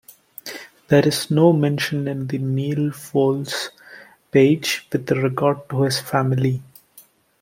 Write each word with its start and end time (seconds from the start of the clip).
There 0.87 1.07
is 1.07 1.29
no 1.29 1.53
mention 1.53 2.07
in 2.07 2.25
the 2.25 2.39
Neal 2.39 2.89
Foulds 2.91 3.69
page 4.31 4.87
with 4.91 5.11
regard 5.11 5.69
to 5.69 5.83
his 5.83 5.99
family. 5.99 6.63